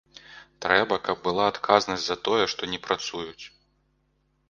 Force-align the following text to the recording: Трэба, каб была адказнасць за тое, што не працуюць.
Трэба, 0.65 0.95
каб 1.09 1.17
была 1.27 1.45
адказнасць 1.53 2.07
за 2.07 2.19
тое, 2.31 2.43
што 2.57 2.73
не 2.75 2.83
працуюць. 2.91 3.45